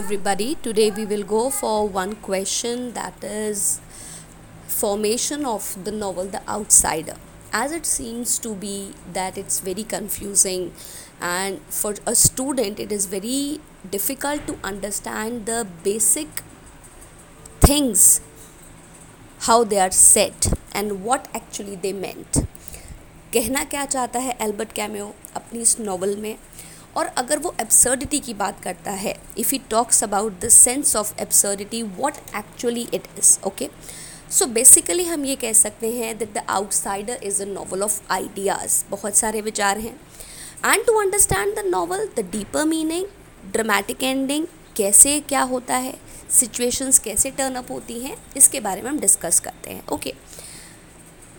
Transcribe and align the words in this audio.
everybody 0.00 0.54
today 0.64 0.90
we 0.90 1.04
will 1.04 1.22
go 1.30 1.40
for 1.50 1.86
one 1.86 2.12
question 2.26 2.84
that 2.94 3.22
is 3.22 3.80
formation 4.66 5.44
of 5.44 5.66
the 5.88 5.92
novel 5.92 6.30
the 6.36 6.40
outsider 6.54 7.16
as 7.52 7.74
it 7.78 7.84
seems 7.84 8.38
to 8.38 8.54
be 8.62 8.94
that 9.18 9.36
it's 9.36 9.60
very 9.60 9.84
confusing 9.84 10.72
and 11.20 11.60
for 11.80 11.92
a 12.06 12.14
student 12.14 12.80
it 12.80 12.90
is 12.98 13.04
very 13.16 13.60
difficult 13.90 14.46
to 14.46 14.56
understand 14.64 15.44
the 15.44 15.60
basic 15.84 16.42
things 17.68 18.22
how 19.48 19.62
they 19.62 19.78
are 19.78 19.90
said 19.90 20.50
and 20.72 21.04
what 21.04 21.28
actually 21.42 21.76
they 21.86 21.92
meant 22.06 22.46
कहना 23.34 23.62
क्या 23.72 23.84
चाहता 23.86 24.18
है 24.18 24.36
Albert 24.42 24.72
कैम्यो 24.76 25.04
अपनी 25.36 25.60
इस 25.62 25.78
novel 25.80 26.16
में 26.22 26.36
और 26.97 27.05
अगर 27.17 27.39
वो 27.39 27.53
एब्सर्डिटी 27.61 28.19
की 28.19 28.33
बात 28.33 28.59
करता 28.63 28.91
है 28.93 29.15
if 29.37 29.51
he 29.51 29.59
talks 29.69 30.03
about 30.03 30.39
the 30.41 30.49
sense 30.49 30.95
of 30.95 31.13
absurdity 31.21 31.81
what 31.97 32.17
actually 32.37 32.87
it 32.93 33.07
is 33.19 33.37
okay 33.47 33.69
so 34.31 34.45
basically 34.47 35.03
हम 35.05 35.25
ये 35.25 35.35
कह 35.35 35.53
सकते 35.53 35.91
हैं 35.91 36.17
that 36.17 36.33
the 36.33 36.43
outsider 36.49 37.23
is 37.23 37.41
a 37.41 37.45
novel 37.45 37.83
of 37.83 37.99
ideas 38.11 38.83
बहुत 38.89 39.15
सारे 39.15 39.41
विचार 39.41 39.79
हैं। 39.79 39.93
And 40.65 40.85
to 40.85 40.99
understand 41.01 41.55
the 41.55 41.65
novel 41.67 42.07
the 42.17 42.29
deeper 42.31 42.65
meaning 42.65 43.05
dramatic 43.53 44.03
ending 44.03 44.45
कैसे 44.77 45.19
क्या 45.29 45.41
होता 45.43 45.75
है 45.77 45.93
सिचुएशंस 46.31 46.99
कैसे 46.99 47.31
टर्न 47.31 47.55
अप 47.55 47.71
होती 47.71 47.99
हैं, 47.99 48.17
इसके 48.37 48.59
बारे 48.59 48.81
में 48.81 48.89
हम 48.89 48.99
डिस्कस 48.99 49.39
करते 49.39 49.71
हैं 49.71 49.87
ओके. 49.93 50.13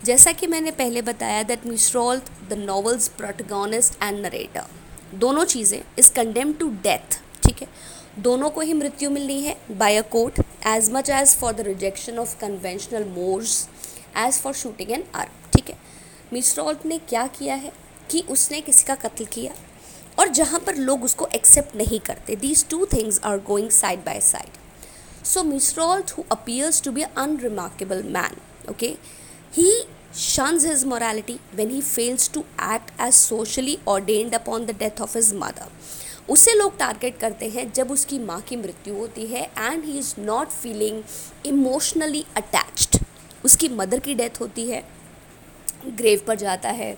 जैसा 0.05 0.33
कि 0.33 0.47
मैंने 0.47 0.71
पहले 0.73 1.03
बताया 1.03 1.43
that 1.43 1.67
Meursault 1.67 2.21
the 2.51 2.59
novel's 2.59 3.09
protagonist 3.19 4.03
and 4.03 4.21
narrator 4.25 4.65
दोनों 5.15 5.45
चीज़ें 5.45 5.81
इज़ 5.99 6.13
कंडेम 6.13 6.53
टू 6.53 6.69
डेथ 6.83 7.19
ठीक 7.45 7.63
है? 7.63 7.69
दोनों 8.19 8.51
को 8.51 8.61
ही 8.61 8.73
मृत्यु 8.73 9.11
मिलनी 9.11 9.41
है 9.41 9.57
by 9.71 9.97
a 9.97 10.03
court 10.13 10.41
as 10.67 10.91
much 10.93 11.11
as 11.11 11.37
for 11.37 11.53
the 11.53 11.61
rejection 11.61 12.19
of 12.19 12.37
conventional 12.41 13.05
mores 13.09 13.69
as 14.17 14.41
for 14.41 14.55
shooting 14.55 14.91
an 14.93 15.05
arm 15.15 15.51
ठीक 15.53 15.71
है? 15.71 15.77
मिसरॉल्ट 16.33 16.87
ने 16.87 16.99
क्या 16.99 17.27
किया 17.39 17.55
है 17.55 17.73
कि 18.11 18.21
उसने 18.31 18.61
किसी 18.61 18.85
का 18.85 18.95
कत्ल 18.95 19.25
किया 19.25 19.53
और 20.19 20.29
जहाँ 20.29 20.61
पर 20.61 20.77
लोग 20.77 21.05
उसको 21.05 21.29
एक्सेप्ट 21.35 21.77
नहीं 21.77 22.01
करते 22.01 22.37
these 22.37 22.65
two 22.69 22.87
things 22.87 23.21
are 23.25 23.39
going 23.47 23.71
side 23.71 24.05
by 24.05 24.21
side 24.21 25.25
so 25.25 25.43
Meursault 25.43 26.13
who 26.19 26.25
appears 26.33 26.83
to 26.83 26.93
be 26.93 27.03
unremarkable 27.03 28.03
man 28.03 28.37
okay 28.71 28.97
he 29.53 29.71
shuns 30.17 30.65
his 30.65 30.85
morality 30.85 31.39
when 31.53 31.69
he 31.69 31.81
fails 31.83 32.27
to 32.29 32.45
act 32.59 32.91
as 32.99 33.15
socially 33.15 33.79
ordained 33.87 34.35
upon 34.35 34.65
the 34.65 34.73
death 34.75 35.01
of 35.01 35.13
his 35.13 35.33
mother. 35.35 35.69
उसे 36.29 36.53
लोग 36.55 36.77
target 36.79 37.19
करते 37.19 37.49
हैं 37.49 37.71
जब 37.73 37.91
उसकी 37.91 38.19
माँ 38.19 38.41
की 38.49 38.57
मृत्यु 38.57 38.95
होती 38.95 39.27
है 39.27 39.43
and 39.59 39.85
he 39.85 39.99
is 39.99 40.15
not 40.21 40.49
feeling 40.51 41.03
emotionally 41.47 42.25
attached 42.37 42.99
उसकी 43.45 43.69
मदर 43.73 43.99
की 43.99 44.15
डेथ 44.15 44.41
होती 44.41 44.67
है 44.71 44.83
ग्रेव 45.89 46.23
पर 46.27 46.37
जाता 46.37 46.71
है 46.81 46.97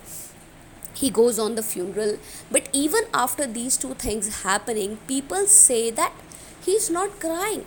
he 0.97 1.11
goes 1.11 1.41
on 1.41 1.55
the 1.55 1.61
funeral 1.63 2.17
but 2.53 2.71
even 2.75 3.11
after 3.15 3.47
these 3.59 3.81
two 3.81 3.95
things 4.05 4.29
happening 4.45 4.97
people 5.09 5.47
से 5.49 5.81
that 5.97 6.67
he 6.67 6.77
is 6.77 6.93
not 6.93 7.19
crying 7.21 7.63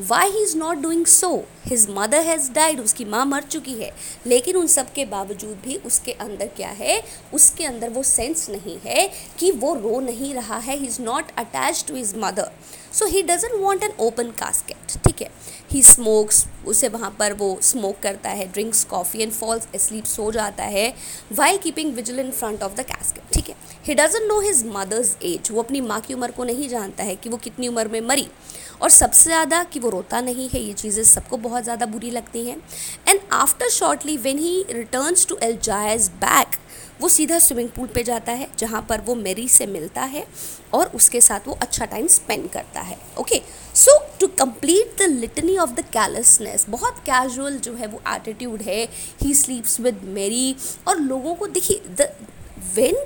why 0.00 0.30
he 0.30 0.42
is 0.42 0.56
not 0.56 0.78
doing 0.78 1.06
so 1.06 1.28
his 1.66 1.86
mother 1.90 2.20
has 2.26 2.50
died 2.52 2.80
उसकी 2.80 3.04
माँ 3.04 3.24
मर 3.26 3.42
चुकी 3.42 3.72
है। 3.74 3.90
लेकिन 4.26 4.56
उन 4.56 4.66
सब 4.66 4.92
के 4.92 5.04
बावजूद 5.06 5.56
भी 5.64 5.76
उसके 5.86 6.12
अंदर 6.12 6.46
क्या 6.56 6.68
है? 6.70 7.02
उसके 7.34 7.64
अंदर 7.64 7.88
वो 7.88 8.02
सेंस 8.02 8.48
नहीं 8.50 8.78
है 8.84 9.10
कि 9.38 9.50
वो 9.52 9.74
रो 9.74 9.98
नहीं 10.00 10.32
रहा 10.34 10.58
है। 10.58 10.76
He 10.78 10.86
is 10.86 11.00
not 11.02 11.30
attach 11.38 11.84
to 11.88 11.94
his 11.94 12.14
mother 12.16 12.50
so 12.92 13.06
he 13.06 13.22
doesn't 13.22 13.54
want 13.54 13.82
an 13.82 13.92
open 14.00 14.30
casket 14.38 14.96
ठीक 15.04 15.22
है? 15.22 15.28
ही 15.70 15.82
स्मोक्स 15.82 16.44
उसे 16.66 16.88
वहाँ 16.88 17.14
पर 17.18 17.32
वो 17.32 17.58
स्मोक 17.62 17.98
करता 18.02 18.30
है 18.30 18.46
drinks 18.52 18.82
coffee 18.84 19.22
and 19.22 19.32
falls 19.32 19.68
sleep 19.78 20.04
सो 20.04 20.30
जाता 20.32 20.64
है 20.66 20.92
why 21.32 21.58
keeping 21.58 21.92
vigil 21.94 22.20
in 22.20 22.30
front 22.30 22.62
of 22.62 22.74
the 22.74 22.86
casket 22.86 23.34
ठीक 23.34 23.48
है? 23.48 23.54
He 23.86 23.94
doesn't 23.94 24.26
know 24.28 24.40
his 24.40 24.64
mother's 24.66 25.16
age 25.22 25.50
वो 25.50 25.62
अपनी 25.62 25.80
माँ 25.82 26.00
की 26.00 26.14
उम्र 26.14 26.30
को 26.30 26.44
नहीं 26.44 26.68
जानता 26.68 27.04
है 27.04 27.16
कि 27.16 27.28
वो 27.28 27.36
कितनी 27.36 27.68
उम्र 27.68 27.88
में 27.88 28.00
मरी। 28.00 28.28
और 28.82 28.90
सबसे 28.90 29.30
ज़्यादा 29.30 29.62
कि 29.64 29.80
वो 29.80 29.90
रोता 29.90 30.20
नहीं 30.20 30.48
है, 30.48 30.60
ये 30.60 30.72
चीज़ें 30.72 31.02
सबको 31.04 31.36
बहुत 31.38 31.64
ज़्यादा 31.64 31.86
बुरी 31.88 32.10
लगती 32.10 32.44
हैं। 32.46 32.56
And 33.08 33.20
after 33.32 33.68
shortly 33.70 34.16
when 34.18 34.38
he 34.38 34.64
returns 34.70 35.26
to 35.26 35.36
Algiers 35.62 36.10
back 36.20 36.56
वो 37.00 37.08
सीधा 37.08 37.38
स्विमिंग 37.38 37.68
पूल 37.70 37.86
पे 37.88 38.02
जाता 38.04 38.32
है, 38.32 38.48
जहाँ 38.58 38.84
पर 38.88 39.00
वो 39.00 39.14
मेरी 39.14 39.46
से 39.48 39.66
मिलता 39.66 40.02
है 40.04 40.26
और 40.74 40.86
उसके 40.94 41.20
साथ 41.20 41.46
वो 41.48 41.56
अच्छा 41.62 41.84
टाइम 41.84 42.06
स्पेंड 42.08 42.48
करता 42.50 42.80
है। 42.80 42.96
Okay 43.18 43.40
so 43.74 43.98
to 44.20 44.26
complete 44.38 44.96
the 44.98 45.06
litany 45.10 45.56
of 45.58 45.70
the 45.70 45.84
callousness 45.92 46.66
बहुत 46.70 46.98
कैजुअल 47.06 47.56
जो 47.58 47.74
है 47.74 47.86
वो 47.86 48.00
एटीट्यूड 48.08 48.62
है 48.62 48.82
ही 49.22 49.34
स्लीप्स 49.34 49.80
विद 49.80 50.02
मेरी 50.14 50.54
और 50.88 51.00
लोगों 51.00 51.34
को 51.34 51.46
देखिए 51.48 51.82
the 51.90 52.12
when 52.74 53.04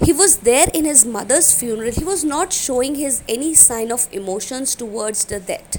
he 0.00 0.12
was 0.12 0.38
there 0.38 0.68
in 0.74 0.84
his 0.84 1.04
mother's 1.04 1.52
funeral 1.58 1.90
he 1.90 2.04
was 2.04 2.24
not 2.24 2.52
showing 2.52 2.94
his 2.96 3.22
any 3.28 3.54
sign 3.54 3.90
of 3.90 4.08
emotions 4.12 4.74
towards 4.74 5.24
the 5.26 5.40
death 5.40 5.78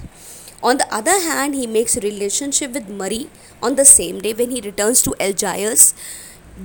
on 0.63 0.78
the 0.78 0.88
other 0.91 1.18
hand 1.22 1.56
he 1.56 1.68
makes 1.68 1.97
relationship 1.97 2.72
with 2.74 2.90
Marie 2.90 3.30
on 3.62 3.75
the 3.75 3.85
same 3.85 4.19
day 4.19 4.34
when 4.34 4.50
he 4.52 4.62
returns 4.62 5.02
to 5.03 5.16
Algiers 5.19 5.94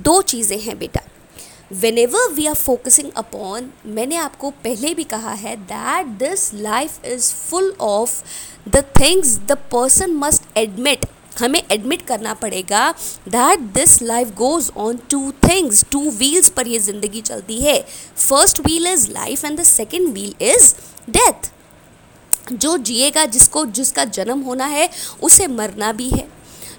दो 0.05 0.21
चीज़ें 0.21 0.59
हैं 0.59 0.77
बेटा 0.77 1.01
whenever 1.97 2.29
we 2.33 2.45
are 2.47 2.53
focusing 2.55 3.11
upon 3.17 3.69
मैंने 3.95 4.15
आपको 4.17 4.49
पहले 4.63 4.93
भी 4.93 5.03
कहा 5.11 5.33
है 5.41 5.55
that 5.71 6.07
this 6.19 6.53
life 6.53 7.05
is 7.05 7.33
full 7.33 7.73
of 7.81 8.23
the 8.67 8.83
things 8.99 9.37
the 9.51 9.57
person 9.71 10.15
must 10.23 10.57
admit 10.57 11.05
हमें 11.38 11.62
एडमिट 11.62 12.02
करना 12.06 12.34
पड़ेगा 12.36 12.90
that 13.28 13.60
this 13.74 14.00
life 14.02 14.34
goes 14.36 14.70
on 14.76 14.98
two 15.10 15.30
things 15.44 15.84
two 15.92 16.00
wheels 16.10 16.48
पर 16.50 16.68
ये 16.68 16.78
ज़िंदगी 16.78 17.20
चलती 17.22 17.60
है। 17.60 17.80
First 18.18 18.60
wheel 18.60 18.86
is 18.86 19.10
life 19.10 19.44
and 19.44 19.60
the 19.60 19.62
second 19.64 20.12
wheel 20.12 20.34
is 20.46 20.74
death 21.10 21.50
जो 22.50 22.76
जिएगा, 22.78 23.24
जिसको, 23.26 23.64
जिसका 23.66 24.04
जन्म 24.06 24.40
होना 24.40 24.66
है, 24.66 24.88
उसे 25.22 25.46
मरना 25.46 25.92
भी 25.92 26.08
है। 26.10 26.26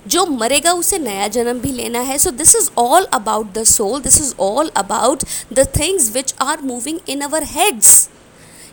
जो 0.07 0.25
मरेगा, 0.25 0.71
उसे 0.73 0.97
नया 0.99 1.27
जन्म 1.27 1.59
भी 1.59 1.71
लेना 1.71 1.99
है। 1.99 2.17
So 2.17 2.31
this 2.31 2.55
is 2.55 2.69
all 2.77 3.03
about 3.13 3.51
the 3.53 3.63
soul 3.63 4.01
this 4.01 4.19
is 4.21 4.33
all 4.39 4.71
about 4.77 5.23
the 5.53 5.67
things 5.75 6.11
which 6.13 6.33
are 6.41 6.61
moving 6.61 6.99
in 7.09 7.21
our 7.21 7.43
heads 7.47 8.09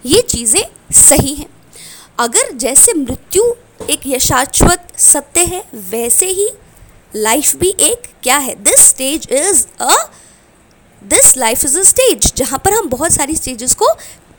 ये 0.07 0.21
चीज़ें 0.23 0.63
सही 0.95 1.35
हैं। 1.35 1.49
अगर 2.19 2.53
जैसे 2.57 2.95
मृत्यु 2.95 3.43
एक 3.81 4.06
यशाश्वत 4.06 4.87
सत्य 4.98 5.41
है, 5.44 5.62
वैसे 5.75 6.26
ही 6.26 6.48
लाइफ 7.16 7.54
भी 7.56 7.69
एक, 7.81 8.03
क्या 8.22 8.37
है? 8.38 8.54
This 8.54 8.87
stage 8.88 9.28
is 9.32 9.66
a 9.81 9.94
this 11.03 11.37
life 11.37 11.64
is 11.64 11.78
a 11.78 11.82
stage 11.82 12.32
जहाँ 12.37 12.59
पर 12.64 12.72
हम 12.72 12.88
बहुत 12.88 13.12
सारी 13.12 13.34
स्टेजेस 13.37 13.75
को 13.75 13.87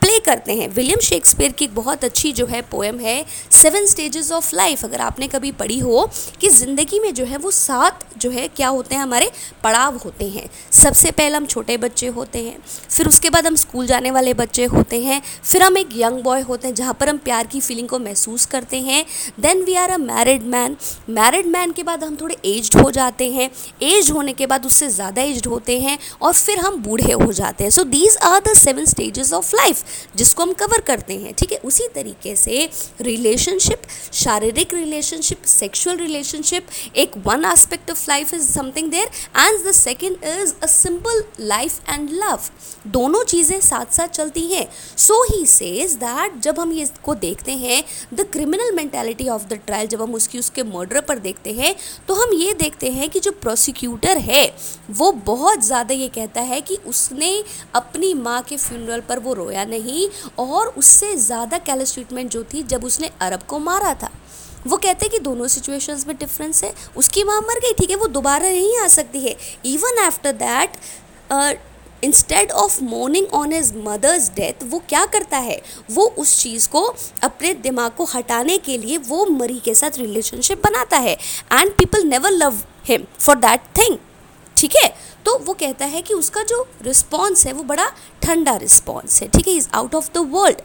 प्ले 0.08 0.20
करते 0.26 0.54
हैं। 0.56 0.68
विलियम 0.70 1.00
शेक्सपियर 1.00 1.52
की 1.52 1.66
एक 1.66 1.74
बहुत 1.76 2.04
अच्छी 2.04 2.32
जो 2.34 2.46
है 2.46 2.62
पोएम 2.64 3.00
है 3.00 3.16
सेवन 3.54 3.86
स्टेजेस 3.86 4.32
ऑफ़ 4.32 4.56
लाइफ 4.56 4.84
अगर 4.86 5.02
आपने 5.02 5.28
कभी 5.28 5.52
पढ़ी 5.54 5.80
हो 5.80 6.06
कि 6.42 6.50
ज़िंदगी 6.50 7.00
में 7.00 7.14
जो 7.14 7.26
है 7.26 7.38
वो 7.38 7.52
सात 7.52 8.06
जो 8.18 8.30
है 8.32 8.48
क्या 8.50 8.68
होते 8.68 8.96
हैं, 8.96 9.02
हमारे 9.02 9.30
पड़ाव 9.64 9.98
होते 9.98 10.26
हैं। 10.28 10.50
सबसे 10.74 11.12
पहले 11.12 11.38
हम 11.38 11.46
छोटे 11.46 11.78
बच्चे 11.78 12.08
होते 12.10 12.40
हैं, 12.40 12.58
फिर 12.90 13.08
उसके 13.08 13.30
बाद 13.30 13.48
हम 13.48 13.56
स्कूल 13.56 13.88
जाने 13.88 14.12
वाले 14.12 14.34
बच्चे 14.36 14.66
होते 14.68 15.02
हैं, 15.02 15.22
फिर 15.44 15.64
हम 15.64 15.78
एक 15.78 15.90
यंग 15.96 16.22
बॉय 16.24 16.42
होते 16.44 16.68
हैं, 16.68 16.76
जहाँ 16.76 16.94
पर 16.94 17.10
हम 17.10 17.18
प्यार 17.20 17.48
की 17.48 17.60
फीलिंग 17.60 17.90
को 17.90 18.00
महसूस 18.00 18.46
करते 18.46 18.80
हैं। 18.80 19.04
Then 19.40 19.64
we 19.64 19.76
are 19.76 19.90
a 19.90 19.98
married 19.98 20.44
man 20.46 20.78
married 21.12 21.48
man 21.48 21.72
के 21.72 21.84
बाद 21.84 22.04
हम 22.04 22.16
थोड़े 22.22 22.38
एज्ड 22.48 22.80
हो 22.82 22.90
जाते 22.92 23.32
हैं। 23.32 23.50
एज 23.84 24.12
होने 24.12 24.34
के 24.34 24.48
बाद 24.48 24.66
उससे 24.66 24.90
ज़्यादा 24.90 25.22
एज्ड 25.24 25.48
होते 25.48 25.80
हैं 25.80 25.98
और 26.22 26.34
फिर 26.36 26.60
हम 26.60 26.82
बूढ़े 26.84 27.12
हो 27.14 27.32
जाते 27.34 27.64
हैं। 27.64 27.72
So 27.72 27.84
these 27.86 28.18
are 28.24 28.40
the 28.42 28.58
seven 28.58 28.86
stages 28.88 29.34
of 29.34 29.56
life 29.56 29.84
जिसको 30.16 30.44
हम 30.44 30.54
कवर 30.56 30.82
करते 30.88 31.14
हैं, 31.16 31.34
ठीक 31.34 31.52
है? 31.52 31.58
उसी 31.60 31.88
तरीके 31.96 32.36
से 32.36 32.70
रिलेशनशिप 33.02 33.82
शारीरिक 34.14 34.74
रिलेशनशिप 34.74 35.44
सेक्सुअल 35.48 35.98
रिलेशनशिप 35.98 36.68
एक 36.98 37.18
one 37.26 37.46
aspect 37.46 37.92
of 37.92 38.06
life 38.10 38.34
is 38.34 38.48
something 38.48 38.92
there 38.92 39.08
and 39.38 39.68
the 39.68 39.72
second 39.74 40.24
is 40.26 40.54
a 40.64 40.68
simple 40.68 41.24
life 41.42 41.90
and 41.90 42.10
love 42.14 42.50
दोनों 42.90 43.24
चीज़ें 43.26 43.60
साथ 43.62 43.94
साथ 43.94 44.08
चलती 44.10 44.42
हैं। 44.48 44.68
सो 44.98 45.22
ही 45.26 45.46
सेज 45.48 45.94
दैट 45.98 46.40
जब 46.42 46.60
हम 46.60 46.72
इसको 46.74 47.16
देखते 47.18 47.52
हैं 47.58 47.84
the 48.14 48.28
criminal 48.32 48.72
mentality 48.76 49.28
of 49.30 49.48
the 49.48 49.60
trial 49.66 49.88
जब 49.88 50.02
हम 50.02 50.14
उसकी, 50.16 50.40
उसके 50.40 50.64
मर्डर 50.66 51.02
पर 51.02 51.20
देखते 51.20 51.54
हैं 51.54 51.76
तो 52.08 52.14
हम 52.16 52.34
ये 52.36 52.54
देखते 52.56 52.90
हैं 52.92 53.10
कि 53.10 53.20
जो 53.20 53.32
प्रोसिक्यूटर 53.34 54.18
है, 54.20 54.46
वो 54.92 55.12
बहुत 55.26 55.64
ज़्यादा 55.64 55.94
ये 55.96 56.08
कहता 56.10 56.42
है 56.44 56.60
कि 56.62 56.76
उसने 56.88 57.32
अपनी 57.76 58.14
माँ 58.16 58.42
के 58.42 58.58
फ्यूनरल 58.58 59.02
पर 59.02 59.20
वो 59.20 59.34
रोया 59.34 59.64
नहीं। 59.66 59.87
और 60.40 60.68
उससे 60.78 61.16
ज़्यादा 61.18 61.58
कैलस 61.60 61.94
ट्रीटमेंट 61.94 62.32
जो 62.32 62.44
थी 62.44 62.64
जब 62.66 62.86
उसने 62.86 63.12
अरब 63.22 63.44
को 63.44 63.60
मारा 63.60 63.94
था। 63.94 64.10
वो 64.68 64.78
कहते 64.78 65.06
हैं 65.06 65.12
कि 65.12 65.20
दोनों 65.20 65.48
सिचुएशंस 65.48 66.06
में 66.08 66.16
डिफरेंस 66.18 66.64
है। 66.64 66.74
उसकी 66.98 67.24
माँ 67.24 67.40
मर 67.42 67.60
गई, 67.60 67.74
ठीक 67.74 67.90
है, 67.90 67.96
वो 67.96 68.08
दोबारा 68.10 68.50
नहीं 68.50 68.78
आ 68.80 68.88
सकती 68.90 69.20
है। 69.20 69.36
Even 69.66 70.04
after 70.06 70.32
that 70.34 71.66
instead 72.04 72.52
of 72.54 72.84
mourning 72.84 73.34
on 73.34 73.52
his 73.54 73.72
mother's 73.78 74.30
death 74.32 74.64
वो 74.64 74.82
क्या 74.90 75.06
करता 75.06 75.38
है? 75.38 75.62
वो 75.92 76.06
उस 76.18 76.38
चीज़ 76.42 76.68
को 76.70 76.82
अपने 77.24 77.54
दिमाग 77.56 77.92
को 77.92 78.06
हटाने 78.06 78.58
के 78.58 78.78
लिए 78.78 78.98
वो 79.00 79.26
मरी 79.28 79.60
के 79.60 79.74
साथ 79.76 79.98
रिलेशनशिप 79.98 80.62
बनाता 80.64 80.98
है। 80.98 81.14
And 81.54 81.72
people 81.72 82.04
never 82.04 82.32
love 82.32 82.62
him 82.86 83.06
for 83.20 83.36
that 83.38 83.62
thing 83.78 83.98
ठीक 84.58 84.76
है? 84.76 84.94
तो 85.28 85.38
वो 85.38 85.54
कहता 85.54 85.86
है 85.86 86.02
कि 86.02 86.14
उसका 86.14 86.42
जो 86.44 86.68
रिस्पॉन्स 86.82 87.46
है, 87.48 87.54
वो 87.54 87.64
बड़ा 87.64 87.88
ठंडा 88.24 88.56
रिस्पॉन्स 88.56 89.22
है, 89.22 89.28
ठीक 89.28 89.48
है? 89.48 89.54
Is 89.54 89.68
out 89.74 89.96
of 89.96 90.10
the 90.14 90.18
world 90.18 90.62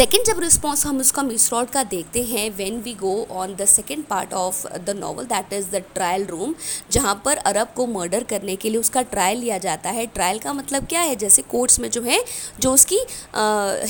second 0.00 0.24
जब 0.24 0.38
रिस्पॉन्स 0.40 0.84
हम 0.86 0.98
उसका 1.00 1.22
मिसरॉड 1.22 1.68
का 1.70 1.82
देखते 1.84 2.22
हैं 2.24 2.48
when 2.56 2.80
we 2.82 2.92
go 3.00 3.10
on 3.30 3.54
the 3.56 3.64
second 3.64 4.04
part 4.04 4.32
of 4.34 4.66
the 4.76 4.90
novel 4.98 5.24
that 5.24 5.52
is 5.52 5.66
the 5.70 5.82
trial 5.94 6.24
room 6.26 6.54
जहाँ 6.92 7.14
पर 7.24 7.36
अरब 7.38 7.72
को 7.76 7.86
मर्डर 7.86 8.24
करने 8.30 8.54
के 8.56 8.70
लिए 8.70 8.80
उसका 8.80 9.02
ट्रायल 9.04 9.38
लिया 9.38 9.58
जाता 9.58 9.90
है। 9.90 10.06
ट्रायल 10.06 10.38
का 10.38 10.52
मतलब 10.52 10.86
क्या 10.86 11.00
है? 11.00 11.16
जैसे 11.16 11.42
कोर्ट्स 11.42 11.78
में 11.80 11.88
जो 11.90 12.02
है, 12.02 12.22
जो 12.60 12.72
उसकी 12.74 12.98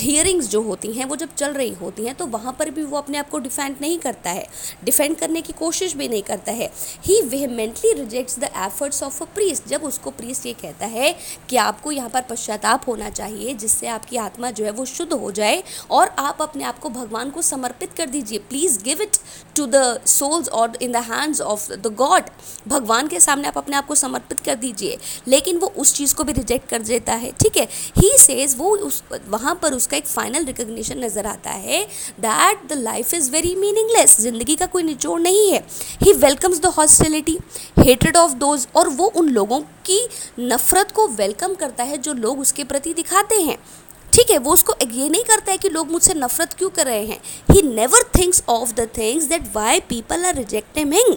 हियरिंग्स 0.01 0.49
जो 0.49 0.61
होती 0.61 0.91
हैं, 0.93 1.05
वो 1.05 1.15
जब 1.15 1.35
चल 1.35 1.53
रही 1.53 1.73
होती 1.75 2.05
हैं 2.05 2.15
तो 2.15 2.25
वहाँ 2.27 2.55
पर 2.59 2.69
भी 2.69 2.83
वो 2.83 2.97
अपने 2.97 3.17
आप 3.17 3.29
को 3.29 3.39
डिफेंड 3.39 3.75
नहीं 3.81 3.97
करता 3.99 4.29
है। 4.29 4.45
डिफेंड 4.83 5.15
करने 5.17 5.41
की 5.41 5.53
कोशिश 5.53 5.95
भी 5.95 6.07
नहीं 6.07 6.23
करता 6.23 6.51
है। 6.51 6.69
He 7.05 7.21
vehemently 7.27 7.93
rejects 7.93 8.39
the 8.39 8.51
efforts 8.57 9.01
of 9.03 9.21
a 9.23 9.27
priest 9.35 9.69
जब 9.69 9.83
उसको 9.83 10.11
प्रीस्ट 10.11 10.45
ये 10.45 10.53
कहता 10.61 10.85
है 10.89 11.15
कि 11.49 11.57
आपको 11.59 11.91
यहाँ 11.91 12.09
पर 12.09 12.21
पश्चाताप 12.29 12.87
होना 12.87 13.09
चाहिए, 13.11 13.53
जिससे 13.55 13.87
आपकी 13.89 14.17
आत्मा 14.19 14.51
जो 14.51 14.65
है 14.65 14.71
वो 14.73 14.85
शुद्ध 14.87 15.11
हो 15.13 15.31
जाए 15.31 15.63
और 15.91 16.00
आप 16.09 16.41
अपने 16.41 16.63
आप 16.63 16.79
को 16.79 16.89
भगवान 16.89 17.29
को 17.29 17.41
समर्पित 17.41 17.93
कर 17.93 18.09
दीजिए। 18.09 18.39
Please 18.49 18.77
give 18.83 19.01
it 19.01 19.17
to 19.55 19.65
the 19.67 19.99
souls 20.07 20.49
और 20.49 20.77
in 20.81 20.91
the 20.91 20.97
hands 21.05 21.41
of 21.43 21.71
the 21.73 21.93
god 21.95 22.29
भगवान 22.67 23.07
के 23.07 23.19
सामने 23.19 23.47
आप 23.47 23.57
अपने 23.57 23.75
आप 23.75 23.85
को 23.87 23.95
समर्पित 23.95 24.39
कर 24.39 24.55
दीजिए, 24.55 24.97
लेकिन 25.27 25.57
वो 25.57 25.67
उस 25.77 25.93
चीज़ 25.93 26.15
को 26.15 26.23
भी 26.23 26.33
रिजेक्ट 26.33 26.69
कर 26.69 26.81
देता 26.81 27.13
है, 27.13 27.31
ठीक 27.33 27.57
है? 27.57 27.67
ही 27.97 28.11
सेज 28.19 28.55
वो 28.57 28.75
उस, 28.77 29.01
वहाँ 29.29 29.55
पर 29.61 29.73
उसका 29.73 29.97
एक 29.97 30.07
फाइनल 30.07 30.45
रिकोगनीशन 30.45 31.03
नज़र 31.03 31.25
आता 31.27 31.51
है 31.51 31.83
that 32.19 32.67
the 32.69 32.77
life 32.79 33.13
is 33.13 33.31
very 33.31 33.55
meaningless 33.57 34.19
ज़िंदगी 34.21 34.55
का 34.55 34.65
कोई 34.67 34.83
निचोड़ 34.83 35.19
नहीं 35.21 35.49
है। 35.51 35.63
He 36.03 36.13
welcomes 36.15 36.59
the 36.61 36.73
hostility 36.77 37.37
hated 37.79 38.17
of 38.17 38.33
those 38.35 38.67
और 38.75 38.89
वो 38.91 39.05
उन 39.07 39.29
लोगों 39.29 39.59
की 39.85 39.99
नफ़रत 40.39 40.91
को 40.91 41.07
वेलकम 41.09 41.53
करता 41.55 41.83
है 41.83 41.97
जो 41.97 42.13
लोग 42.15 42.39
उसके 42.39 42.63
प्रति 42.63 42.93
दिखाते 42.93 43.35
हैं। 43.37 43.57
ठीक 44.13 44.31
है, 44.31 44.37
वो 44.37 44.53
उसको 44.53 44.73
ये 44.83 45.07
नहीं 45.09 45.23
करता 45.23 45.51
है 45.51 45.57
कि 45.57 45.69
लोग 45.69 45.91
मुझसे 45.91 46.13
नफरत 46.13 46.53
क्यों 46.53 46.69
कर 46.69 46.85
रहे 46.85 47.05
हैं। 47.05 47.19
He 47.51 47.61
never 47.63 48.03
thinks 48.17 48.41
of 48.49 48.73
the 48.75 48.87
things 48.97 49.25
that 49.25 49.43
why 49.55 49.79
people 49.89 50.25
are 50.25 50.35
rejecting 50.35 50.93
him 50.93 51.15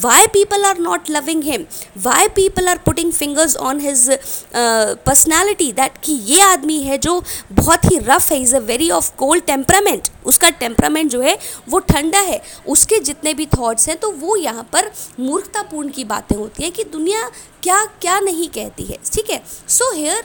why 0.00 0.26
people 0.34 0.64
are 0.64 0.78
not 0.78 1.10
loving 1.10 1.42
him 1.44 1.64
why 2.02 2.28
people 2.36 2.68
are 2.68 2.78
putting 2.86 3.12
fingers 3.12 3.56
on 3.56 3.80
his 3.80 4.08
personality 4.54 5.70
that 5.72 5.98
कि 6.04 6.12
ये 6.26 6.40
आदमी 6.42 6.80
है 6.82 6.98
जो 6.98 7.22
बहुत 7.52 7.84
ही 7.84 7.98
रफ 8.00 8.30
है 8.32 8.40
is 8.40 8.54
a 8.56 8.60
very 8.62 8.90
of 8.90 9.10
cold 9.16 9.44
temperament 9.46 10.08
उसका 10.26 10.50
temperament 10.50 11.10
जो 11.10 11.20
है, 11.20 11.36
वो 11.68 11.78
ठंडा 11.80 12.20
है। 12.20 12.40
उसके 12.68 12.98
जितने 13.00 13.34
भी 13.34 13.46
थॉट्स 13.48 13.88
हैं 13.88 13.96
तो 13.98 14.10
वो 14.12 14.36
यहाँ 14.36 14.68
पर 14.72 14.90
मूर्खतापूर्ण 15.20 15.88
की 15.88 16.04
बातें 16.04 16.36
होती 16.36 16.62
हैं 16.62 16.72
कि 16.72 16.84
दुनिया 16.92 17.28
क्या 17.62 17.84
क्या 18.00 18.18
नहीं 18.20 18.48
कहती 18.48 18.84
है। 18.84 18.98
ठीक 19.12 19.30
है? 19.30 19.42
सो 19.68 19.92
हेयर 19.94 20.24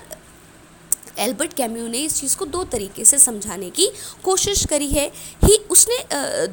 एल्बर्ट 1.19 1.53
कैम्यू 1.53 1.87
ने 1.87 1.97
इस 1.99 2.15
चीज़ 2.15 2.35
को 2.37 2.45
दो 2.47 2.63
तरीके 2.65 3.05
से 3.05 3.17
समझाने 3.19 3.69
की 3.69 3.89
कोशिश 4.23 4.65
करी 4.65 4.87
है। 4.87 5.05
ही 5.43 5.57
उसने 5.71 5.97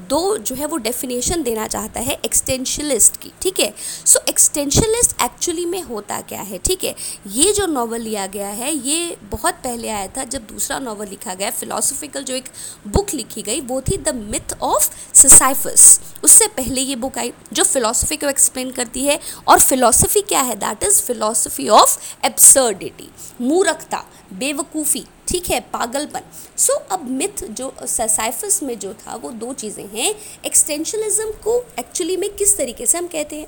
दो 0.08 0.36
जो 0.38 0.54
है 0.54 0.66
वो 0.66 0.76
डेफिनेशन 0.78 1.42
देना 1.42 1.66
चाहता 1.66 2.00
है 2.00 2.18
एक्सटेंशलिस्ट 2.24 3.16
की, 3.16 3.32
ठीक 3.42 3.60
है? 3.60 3.72
सो 4.06 4.20
एक्सटेंशलिस्ट 4.28 5.22
एक्चुअली 5.22 5.64
में 5.66 5.80
होता 5.82 6.20
क्या 6.20 6.40
है, 6.40 6.58
ठीक 6.58 6.84
है? 6.84 6.94
ये 7.26 7.52
जो 7.52 7.66
नावल 7.66 8.00
लिया 8.00 8.26
गया 8.26 8.48
है, 8.48 8.72
ये 8.78 9.16
बहुत 9.30 9.54
पहले 9.64 9.88
आया 9.88 10.06
था 10.16 10.24
जब 10.26 10.46
दूसरा 10.46 10.78
नावल 10.78 11.08
लिखा 11.08 11.34
गया 11.34 11.50
फिलोसफिकल 11.52 12.22
जो 12.22 12.34
एक 12.34 12.48
बुक 12.86 13.14
लिखी 13.14 13.42
गई, 13.42 13.60
वो 13.60 13.80
थी 13.80 13.96
द 13.98 14.14
मिथ 14.14 14.58
ऑफ़ 14.62 14.90
ससाइफस 15.14 16.00
उससे 16.24 16.46
पहले 16.46 16.80
ये 16.80 16.96
बुक 16.96 17.18
आई 17.18 17.32
जो 17.52 17.64
फिलोसफी 17.64 18.16
को 18.16 18.28
एक्सप्लेन 18.28 18.70
करती 18.70 19.04
है। 19.04 19.18
और 19.48 19.60
फिलोसफी 19.60 20.20
क्या 20.22 20.40
है? 20.40 20.54
That 20.56 20.82
is 20.84 21.00
philosophy 21.02 21.68
of 21.70 21.98
absurdity 22.26 23.08
मूर्खता। 23.40 24.04
बेवकूफ़ी 24.32 25.04
ठीक 25.28 25.50
है 25.50 25.60
पागलपन। 25.72 26.22
सो 26.56 26.72
so, 26.72 26.80
अब 26.92 27.08
मिथ 27.10 27.44
जो 27.50 27.72
साइफस 27.84 28.62
में 28.62 28.78
जो 28.78 28.92
था 28.94 29.14
वो 29.14 29.30
दो 29.32 29.52
चीज़ें 29.52 29.86
हैं। 29.88 30.14
एक्सटेंशलिज्म 30.46 31.30
को 31.44 31.58
एक्चुअली 31.78 32.16
में 32.16 32.28
किस 32.36 32.56
तरीके 32.56 32.86
से 32.86 32.98
हम 32.98 33.06
कहते 33.06 33.36
हैं? 33.36 33.46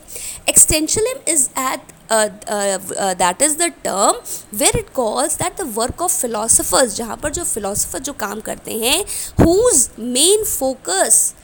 Existentialism 0.48 1.32
is 1.32 1.48
at 1.60 1.92
that 2.12 3.42
is 3.42 3.56
the 3.58 3.72
term 3.84 4.20
where 4.58 4.78
it 4.78 4.88
calls 4.94 5.36
that 5.38 5.60
the 5.60 5.72
work 5.74 6.02
of 6.02 6.20
philosophers 6.20 6.94
जहाँ 6.96 7.16
पर 7.16 7.32
जो 7.32 7.44
फिलोसफर 7.44 7.98
जो 7.98 8.12
काम 8.20 8.40
करते 8.40 8.78
हैं 8.78 9.00
whose 9.40 9.88
main 9.98 10.44
focus 10.44 11.34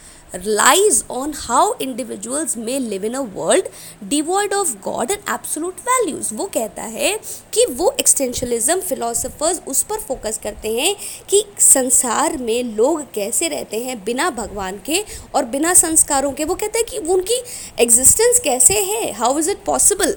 lies 0.42 1.04
on 1.08 1.32
how 1.32 1.74
individuals 1.80 2.56
may 2.56 2.78
live 2.80 3.04
in 3.04 3.14
a 3.14 3.22
world 3.22 3.68
devoid 4.08 4.52
of 4.52 4.72
God 4.82 5.10
and 5.10 5.28
absolute 5.28 5.80
values. 5.88 6.32
वो 6.32 6.46
कहता 6.54 6.82
है 6.82 7.16
कि 7.52 7.66
वो 7.70 7.90
एक्सटेंशलिज्म 8.00 8.80
फिलोसफर्स 8.80 9.60
उस 9.68 9.82
पर 9.82 10.00
फोकस 10.00 10.40
करते 10.42 10.72
हैं 10.78 10.94
कि 11.28 11.44
संसार 11.58 12.36
में 12.36 12.62
लोग 12.76 13.02
कैसे 13.14 13.48
रहते 13.48 13.84
हैं 13.84 14.02
बिना 14.04 14.30
भगवान 14.30 14.80
के 14.86 15.04
और 15.34 15.44
बिना 15.44 15.74
संस्कारों 15.74 16.32
के। 16.32 16.44
वो 16.44 16.54
कहते 16.54 16.78
हैं 16.78 16.86
कि 16.86 16.98
उनकी 17.14 17.42
एग्जिस्टेंस 17.80 18.40
कैसे 18.44 18.82
है? 18.82 19.12
How 19.12 19.38
is 19.38 19.50
it 19.50 19.64
possible 19.64 20.16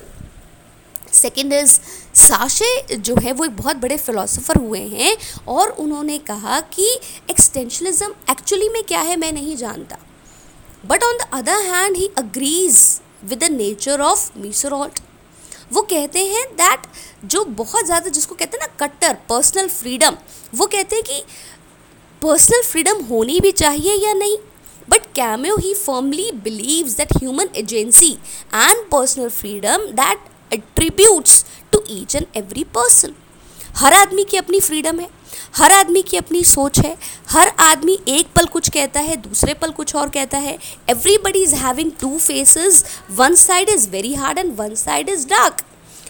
second 1.13 1.53
is 1.53 1.79
sachet 2.15 2.97
जो 2.97 3.15
है 3.15 3.31
वो 3.33 3.45
एक 3.45 3.55
बहुत 3.57 3.75
बड़े 3.75 3.97
फ़िलासफ़र 3.97 4.55
हुए 4.57 4.79
हैं 4.79 5.15
और 5.47 5.69
उन्होंने 5.69 6.17
कहा 6.17 6.59
कि 6.73 6.89
एक्सटेंशलिज्म 7.29 8.13
एक्चुअली 8.31 8.69
में 8.69 8.83
क्या 8.83 8.99
है 8.99 9.15
मैं 9.15 9.31
नहीं 9.31 9.55
जानता। 9.57 9.97
But 10.83 11.03
on 11.03 11.17
the 11.17 11.29
other 11.33 11.59
hand 11.65 11.95
he 11.97 12.09
agrees 12.17 12.79
with 13.23 13.43
the 13.43 13.51
nature 13.51 14.01
of 14.01 14.29
Meursault 14.37 14.99
वो 15.73 15.81
कहते 15.83 16.25
हैं 16.25 16.45
दैट 16.55 16.85
जो 17.25 17.43
बहुत 17.55 17.85
ज़्यादा 17.85 18.09
जिसको 18.09 18.35
कहते 18.35 18.57
हैं 18.57 18.67
ना 18.67 18.85
कट्टर 18.85 19.17
पर्सनल 19.29 19.67
फ्रीडम 19.69 20.17
वो 20.55 20.65
कहते 20.65 20.95
हैं 20.95 21.03
कि 21.05 21.23
पर्सनल 22.21 22.61
फ्रीडम 22.63 23.03
होनी 23.05 23.39
भी 23.39 23.51
चाहिए 23.53 23.93
या 24.05 24.13
नहीं? 24.13 24.37
But 24.89 25.05
Camus 25.15 25.55
he 25.57 25.73
firmly 25.73 26.31
believes 26.43 26.95
that 26.97 27.15
human 27.17 27.49
agency 27.55 28.11
and 28.53 28.85
personal 28.91 29.29
freedom 29.29 29.85
that 29.93 30.53
attributes 30.53 31.43
to 31.71 31.83
each 31.89 32.15
and 32.15 32.25
every 32.37 32.63
person 32.75 33.15
हर 33.77 33.93
आदमी 33.93 34.23
की 34.23 34.37
अपनी 34.37 34.59
फ्रीडम 34.59 34.99
है। 34.99 35.09
हर 35.55 35.71
आदमी 35.71 36.01
की 36.01 36.17
अपनी 36.17 36.43
सोच 36.45 36.79
है। 36.79 36.95
हर 37.29 37.51
आदमी 37.59 37.97
एक 38.09 38.27
पल 38.35 38.45
कुछ 38.47 38.69
कहता 38.69 38.99
है, 38.99 39.15
दूसरे 39.17 39.53
पल 39.53 39.71
कुछ 39.71 39.95
और 39.95 40.09
कहता 40.09 40.37
है। 40.37 40.57
Everybody 40.89 41.43
is 41.43 41.55
having 41.55 41.91
two 42.01 42.17
faces 42.17 42.83
one 43.11 43.35
side 43.37 43.69
is 43.69 43.89
very 43.89 44.13
hard 44.15 44.39
and 44.39 44.55
one 44.57 44.75
side 44.77 45.09
is 45.09 45.27
dark 45.27 45.63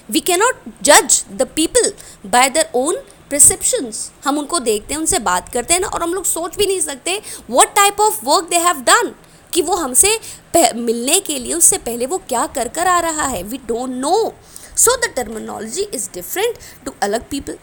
we 0.10 0.20
cannot 0.22 0.64
जज 0.84 1.24
the 1.32 1.48
people 1.56 1.92
by 2.26 2.50
their 2.50 2.70
own 2.76 2.98
perceptions 3.30 4.10
हम 4.26 4.38
उनको 4.38 4.60
देखते 4.60 4.94
हैं, 4.94 5.00
उनसे 5.00 5.20
बात 5.20 5.50
करते 5.54 5.74
हैं 5.74 5.82
ना, 5.82 5.88
और 5.88 6.04
हम 6.04 6.14
लोग 6.14 6.26
सोच 6.26 6.58
भी 6.58 6.66
नहीं 6.66 6.80
सकते 6.82 7.22
what 7.50 7.76
type 7.76 8.00
of 8.02 8.20
work 8.26 8.50
they 8.50 8.58
have 8.58 8.82
done 8.82 9.14
कि 9.54 9.62
वो 9.62 9.76
हमसे 9.76 10.20
मिलने 10.56 11.20
के 11.20 11.38
लिए, 11.40 11.54
उससे 11.54 11.78
पहले 11.80 12.06
वो 12.06 12.18
क्या 12.20 12.46
कर 12.48 12.68
कर 12.68 12.88
आ 12.88 13.00
रहा 13.00 13.26
है। 13.26 13.42
We 13.44 13.58
don't 13.68 13.90
know 13.92 14.34
so 14.78 14.96
the 14.98 15.10
terminology 15.16 15.82
is 15.84 16.10
different 16.14 16.58
to 16.86 16.94
अलग 17.02 17.28
people 17.30 17.58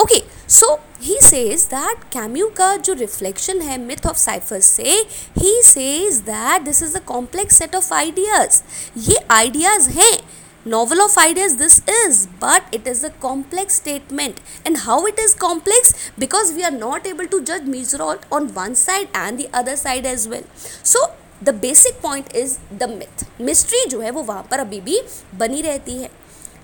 okay 0.00 0.22
so 0.48 0.74
he 1.02 1.18
says 1.22 1.62
that 1.64 2.04
Camus 2.12 2.48
का 2.56 2.76
जो 2.76 2.92
रिफ्लेक्शन 2.92 3.60
है 3.60 3.78
मिथ 3.78 4.06
ऑफ़ 4.06 4.16
साइफर 4.16 4.60
से 4.60 4.96
he 5.38 5.60
says 5.64 6.16
that 6.26 6.62
this 6.62 6.82
is 6.82 6.96
a 6.96 7.00
complex 7.00 7.58
set 7.58 7.74
of 7.76 7.92
ideas 7.94 8.62
ये 9.10 9.16
आइडियाज़ 9.30 9.88
हैं 9.90 10.18
novel 10.66 11.00
of 11.00 11.18
ideas 11.20 11.56
this 11.56 11.78
is 11.88 12.26
but 12.42 12.74
it 12.74 12.88
is 12.88 13.04
a 13.06 13.08
complex 13.22 13.76
statement 13.76 14.40
and 14.66 14.76
how 14.78 15.06
it 15.06 15.18
is 15.18 15.36
complex 15.36 15.94
because 16.18 16.52
we 16.54 16.62
are 16.62 16.72
not 16.72 17.06
able 17.06 17.26
to 17.26 17.40
जज 17.40 17.68
Meursault 17.68 18.18
on 18.32 18.46
one 18.56 18.74
side 18.74 19.08
and 19.16 19.38
the 19.40 19.50
other 19.54 19.76
side 19.76 20.06
as 20.06 20.26
well 20.28 20.44
so 20.84 21.06
the 21.44 21.54
basic 21.54 22.00
point 22.02 22.34
is 22.36 22.56
the 22.72 22.88
myth 22.90 23.24
mystery 23.40 23.84
जो 23.86 24.00
है, 24.00 24.10
वो 24.10 24.22
वहाँ 24.22 24.46
पर 24.50 24.58
अभी 24.58 24.80
भी 24.80 25.00
बनी 25.34 25.62
रहती 25.62 25.96
है. 25.96 26.10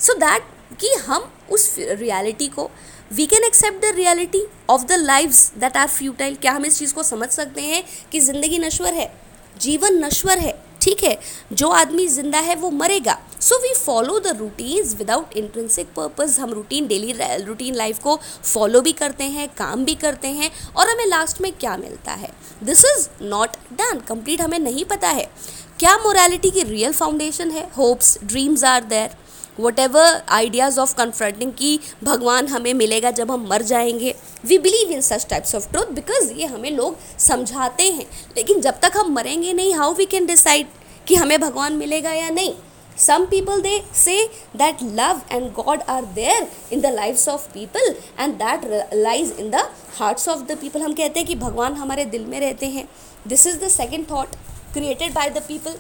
सो 0.01 0.15
दैट 0.15 0.43
कि 0.81 0.95
हम 1.07 1.31
उस 1.51 1.75
रियलिटी 1.79 2.49
को 2.49 2.71
we 3.13 3.27
can 3.27 3.45
accept 3.45 3.83
the 3.83 3.95
reality 3.95 4.45
of 4.71 4.85
the 4.85 4.93
lives 4.93 5.51
that 5.59 5.77
are 5.77 5.89
futile 5.89 6.35
क्या 6.35 6.53
हम 6.53 6.67
इस 6.67 6.79
चीज़ 6.79 6.95
को 6.95 7.03
समझ 7.03 7.29
सकते 7.31 7.61
हैं 7.61 7.83
कि 8.13 8.21
ज़िंदगी 8.21 8.59
नश्वर 8.59 8.95
है? 8.95 9.13
जीवन 9.61 10.05
नश्वर 10.05 10.39
है, 10.39 10.53
ठीक 10.81 11.03
है? 11.05 11.19
जो 11.53 11.69
आदमी 11.71 12.07
ज़िंदा 12.09 12.39
है, 12.39 12.55
वो 12.57 12.71
मरेगा। 12.71 13.19
So 13.41 13.57
we 13.63 13.73
follow 13.77 14.19
the 14.21 14.37
routines 14.37 14.95
without 14.97 15.37
intrinsic 15.37 15.93
purpose 15.97 16.39
हम 16.39 16.53
रूटीन 16.53 16.87
डेली 16.87 17.13
रूटीन 17.45 17.75
लाइफ 17.75 17.99
को 17.99 18.17
फॉलो 18.45 18.81
भी 18.81 18.93
करते 18.93 19.25
हैं, 19.25 19.49
काम 19.49 19.85
भी 19.85 19.95
करते 19.95 20.29
हैं 20.29 20.51
और 20.77 20.89
हमें 20.91 21.07
लास्ट 21.07 21.41
में 21.41 21.53
क्या 21.53 21.77
मिलता 21.77 22.13
है? 22.13 22.31
This 22.63 22.85
is 22.85 23.09
not 23.23 23.57
done 23.73 24.01
complete 24.09 24.41
हमें 24.41 24.59
नहीं 24.59 24.85
पता 24.85 25.09
है। 25.09 25.31
क्या 25.79 25.97
मोरालिटी 25.99 26.51
की 26.51 26.63
रियल 26.63 26.93
फाउंडेशन 26.93 27.51
है? 27.51 27.69
Hopes 27.77 28.19
dreams 28.25 28.65
are 28.65 28.85
there 28.85 29.17
whatever 29.79 30.23
ideas 30.29 30.81
of 30.81 30.95
confronting 30.95 31.53
कि 31.53 31.81
भगवान 32.05 32.47
हमें 32.47 32.75
मिलेगा 32.75 33.11
जब 33.11 33.31
हम 33.31 33.47
मर 33.49 33.63
जाएँगे। 33.63 34.15
We 34.45 34.59
believe 34.59 34.91
in 34.91 35.01
such 35.01 35.27
types 35.31 35.55
of 35.55 35.71
truth 35.71 35.87
because 35.87 36.33
ये 36.33 36.47
हमें 36.47 36.71
लोग 36.71 36.97
समझाते 37.19 37.83
हैं। 37.83 38.07
लेकिन 38.37 38.61
जब 38.61 38.81
तक 38.81 38.93
हम 38.97 39.13
मरेंगे 39.13 39.53
नहीं 39.53 39.75
हाउ 39.75 39.95
वी 39.95 40.05
कैन 40.05 40.27
डिसाइड 40.27 40.67
कि 41.09 41.15
हमें 41.15 41.41
भगवान 41.41 41.73
मिलेगा 41.73 42.11
या 42.11 42.31
नहीं? 42.31 42.55
Some 42.99 43.25
people, 43.27 43.61
they 43.61 43.79
say 44.05 44.17
that 44.57 44.83
love 44.97 45.21
and 45.33 45.47
god 45.59 45.81
are 45.89 46.03
there 46.17 46.43
in 46.73 46.83
the 46.83 46.91
lives 46.97 47.27
of 47.29 47.47
people 47.55 47.87
and 48.19 48.39
that 48.41 48.67
lies 48.95 49.31
in 49.41 49.51
the 49.51 49.63
hearts 50.01 50.29
of 50.29 50.43
the 50.51 50.57
people. 50.57 50.83
हम 50.83 50.93
कहते 50.93 51.21
हैं 51.21 51.29
कि 51.29 51.35
भगवान 51.35 51.75
हमारे 51.75 52.05
दिल 52.05 52.25
में 52.25 52.41
रहते 52.41 52.67
हैं। 52.67 52.89
This 53.29 53.47
is 53.47 53.59
the 53.59 53.69
second 53.69 54.11
thought 54.11 54.27
created 54.73 55.13
by 55.13 55.31
the 55.31 55.39
people 55.39 55.75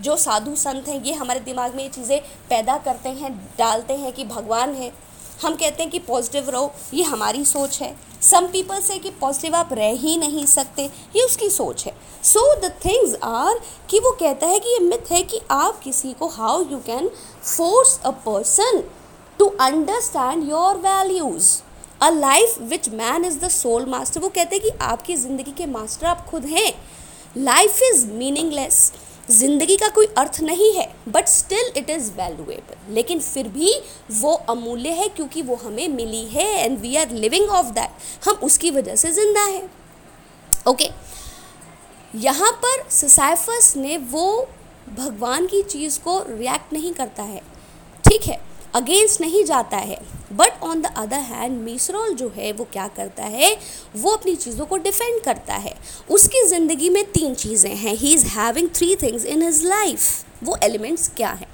जो 0.00 0.16
साधु 0.16 0.54
संत 0.56 0.88
हैं, 0.88 1.02
ये 1.04 1.12
हमारे 1.14 1.40
दिमाग 1.40 1.74
में 1.74 1.82
ये 1.82 1.88
चीज़ें 1.90 2.20
पैदा 2.50 2.76
करते 2.78 3.08
हैं, 3.10 3.32
डालते 3.58 3.94
हैं 3.94 4.12
कि 4.12 4.24
भगवान 4.26 4.74
है। 4.74 4.92
हम 5.42 5.54
कहते 5.54 5.82
हैं 5.82 5.90
कि 5.90 5.98
पॉजिटिव 5.98 6.50
रहो, 6.50 6.72
ये 6.94 7.02
हमारी 7.04 7.44
सोच 7.44 7.80
है। 7.82 7.94
सम 8.22 8.46
पीपल 8.46 8.80
से 8.80 8.98
कि 8.98 9.10
पॉजिटिव 9.20 9.54
आप 9.56 9.72
रह 9.72 9.92
ही 9.98 10.16
नहीं 10.16 10.44
सकते, 10.46 10.84
ये 11.16 11.22
उसकी 11.22 11.48
सोच 11.50 11.84
है। 11.86 11.92
सो 12.24 12.54
द 12.60 12.72
थिंग्स 12.84 13.14
आर 13.24 13.60
कि 13.90 13.98
वो 14.00 14.10
कहता 14.20 14.46
है 14.46 14.58
कि 14.58 14.68
ये 14.68 14.78
मिथ 14.80 15.10
है 15.12 15.22
कि 15.22 15.40
आप 15.50 15.80
किसी 15.80 16.12
को 16.12 16.28
how 16.28 16.62
you 16.70 16.78
can 16.86 17.08
force 17.46 17.98
a 18.04 18.10
person 18.26 18.82
to 19.38 19.46
understand 19.60 20.48
your 20.50 20.76
values 20.78 21.52
a 22.02 22.10
life 22.10 22.60
which 22.62 22.88
man 22.90 23.24
is 23.24 23.38
the 23.38 23.48
soul 23.50 23.86
master 23.86 24.20
वो 24.20 24.28
कहते 24.28 24.56
हैं 24.56 24.64
कि 24.64 24.70
आपकी 24.82 25.16
ज़िंदगी 25.16 25.52
के 25.52 25.66
मास्टर 25.66 26.06
आप 26.06 26.26
खुद 26.26 26.44
हैं। 26.46 26.72
लाइफ 27.36 27.80
इज़ 27.84 28.06
मीनिंगलेस 28.08 28.92
ज़िंदगी 29.30 29.76
का 29.76 29.88
कोई 29.88 30.06
अर्थ 30.18 30.40
नहीं 30.40 30.72
है 30.72 30.86
but 31.08 31.28
still 31.28 31.72
it 31.76 31.90
is 31.90 32.10
valuable 32.12 32.94
लेकिन 32.94 33.20
फिर 33.20 33.48
भी 33.48 33.72
वो 34.12 34.32
अमूल्य 34.48 34.90
है 34.90 35.08
क्योंकि 35.08 35.42
वो 35.42 35.54
हमें 35.54 35.88
मिली 35.88 36.24
है 36.24 36.46
and 36.64 36.78
we 36.78 36.96
are 36.96 37.10
living 37.10 37.50
of 37.50 37.66
that 37.66 38.26
हम 38.28 38.34
उसकी 38.42 38.70
वजह 38.70 38.96
से 38.96 39.12
ज़िंदा 39.12 39.44
हैं। 39.44 39.64
Okay 40.68 40.84
okay. 40.84 40.92
यहाँ 42.14 42.50
पर 42.64 42.88
ससाइफस 42.90 43.72
ने 43.76 43.96
वो 44.10 44.48
भगवान 44.98 45.46
की 45.46 45.62
चीज़ 45.62 45.98
को 46.00 46.18
रिएक्ट 46.28 46.72
नहीं 46.72 46.92
करता 46.92 47.22
है। 47.22 47.40
ठीक 48.04 48.22
है? 48.22 48.38
अगेंस्ट 48.74 49.20
नहीं 49.20 49.44
जाता 49.44 49.76
है। 49.76 49.98
But 50.34 50.62
on 50.62 50.80
the 50.82 50.92
other 50.96 51.18
hand 51.22 51.60
Meursault 51.62 52.14
जो 52.14 52.28
है, 52.36 52.52
वो 52.52 52.66
क्या 52.72 52.86
करता 52.88 53.24
है? 53.24 53.56
वो 53.96 54.10
अपनी 54.10 54.34
चीज़ों 54.36 54.66
को 54.66 54.76
डिफेंड 54.78 55.22
करता 55.24 55.54
है। 55.56 55.74
उसकी 56.10 56.46
ज़िंदगी 56.48 56.90
में 56.90 57.04
तीन 57.12 57.34
चीज़ें 57.36 57.74
हैं। 57.74 57.94
He 57.94 58.14
is 58.14 58.26
having 58.28 58.68
three 58.74 58.94
things 58.96 59.24
in 59.24 59.42
his 59.42 59.64
life 59.64 60.24
वो 60.42 60.56
एलिमेंट्स 60.62 61.08
क्या 61.08 61.30
हैं? 61.30 61.48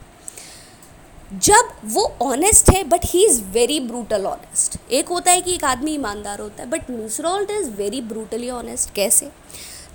जब 1.35 1.69
वो 1.87 2.05
ऑनेस्ट 2.23 2.71
है 2.71 2.83
but 2.85 3.05
he 3.05 3.25
is 3.27 3.41
very 3.53 3.79
brutal 3.81 4.25
honest 4.27 4.77
एक 4.91 5.09
होता 5.09 5.31
है 5.31 5.41
कि 5.41 5.55
एक 5.55 5.65
आदमी 5.65 5.93
ईमानदार 5.95 6.41
होता 6.41 6.63
है 6.63 6.69
but 6.71 6.91
Meursault 6.91 7.51
is 7.51 7.71
very 7.71 8.01
brutally 8.03 8.51
honest 8.51 8.95
कैसे? 8.95 9.31